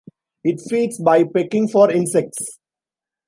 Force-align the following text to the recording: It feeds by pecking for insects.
It 0.43 0.59
feeds 0.67 0.97
by 0.97 1.25
pecking 1.25 1.67
for 1.67 1.91
insects. 1.91 2.57